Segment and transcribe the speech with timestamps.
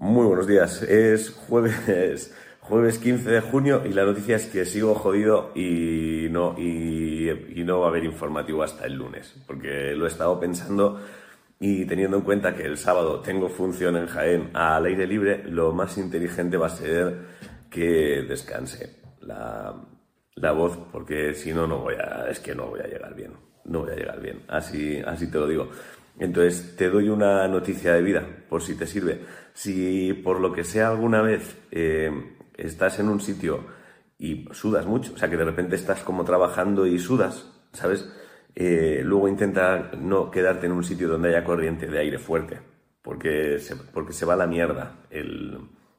[0.00, 0.80] Muy buenos días.
[0.82, 6.54] Es jueves, jueves 15 de junio y la noticia es que sigo jodido y no,
[6.56, 11.00] y, no va a haber informativo hasta el lunes, porque lo he estado pensando
[11.58, 15.72] y teniendo en cuenta que el sábado tengo función en Jaén al aire libre, lo
[15.72, 17.18] más inteligente va a ser
[17.68, 19.74] que descanse la,
[20.36, 23.32] la voz, porque si no, no voy a, es que no voy a llegar bien,
[23.64, 25.68] no voy a llegar bien, así, así te lo digo.
[26.18, 29.20] Entonces, te doy una noticia de vida, por si te sirve.
[29.52, 32.10] Si por lo que sea alguna vez eh,
[32.56, 33.66] estás en un sitio
[34.18, 38.08] y sudas mucho, o sea, que de repente estás como trabajando y sudas, ¿sabes?
[38.54, 42.58] Eh, luego intenta no quedarte en un sitio donde haya corriente de aire fuerte,
[43.02, 45.56] porque se, porque se va la mierda el,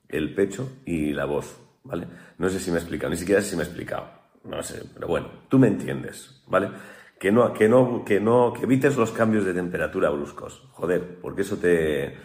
[0.09, 2.07] el pecho y la voz, ¿vale?
[2.37, 4.09] No sé si me he explicado, ni siquiera sé si me he explicado,
[4.43, 6.69] no sé, pero bueno, tú me entiendes, ¿vale?
[7.19, 11.41] Que no, que no, que no, que evites los cambios de temperatura bruscos, joder, porque
[11.41, 12.15] eso te,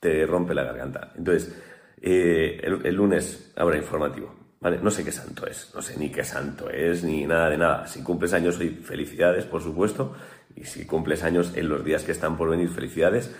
[0.00, 1.12] te rompe la garganta.
[1.16, 1.54] Entonces,
[2.00, 4.78] eh, el, lunes habrá informativo, ¿vale?
[4.82, 7.86] No sé qué santo es, no sé ni qué santo es, ni nada de nada.
[7.86, 10.14] Si cumples años hoy, felicidades, por supuesto,
[10.56, 13.34] y si cumples años en los días que están por venir, felicidades.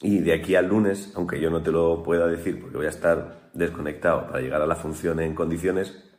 [0.00, 2.90] Y de aquí al lunes, aunque yo no te lo pueda decir porque voy a
[2.90, 6.15] estar desconectado para llegar a la función en condiciones,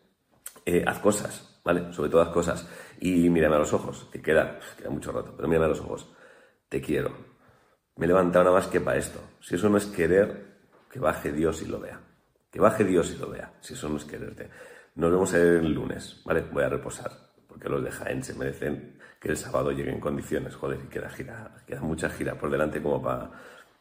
[0.68, 1.94] eh, haz cosas, ¿vale?
[1.94, 2.68] Sobre todo haz cosas.
[3.00, 6.14] Y mírame a los ojos, que queda, queda mucho rato, pero mírame a los ojos.
[6.68, 7.12] Te quiero.
[7.96, 9.22] Me he levantado nada más que para esto.
[9.40, 10.58] Si eso no es querer,
[10.92, 12.02] que baje Dios y lo vea.
[12.52, 14.50] Que baje Dios y lo vea, si eso no es quererte.
[14.96, 16.42] Nos vemos el lunes, ¿vale?
[16.52, 17.12] Voy a reposar,
[17.48, 20.54] porque los de Jaén se merecen que el sábado llegue en condiciones.
[20.54, 23.32] Joder, y queda gira, queda mucha gira por delante como para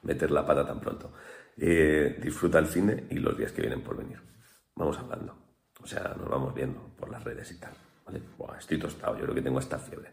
[0.03, 1.13] meter la pata tan pronto.
[1.59, 4.21] Eh, disfruta el cine y los días que vienen por venir.
[4.77, 5.36] Vamos hablando.
[5.87, 7.71] O sea, nos vamos viendo por las redes y tal.
[8.05, 8.21] ¿vale?
[8.59, 10.11] estoy tostado, yo creo que tengo esta fiebre.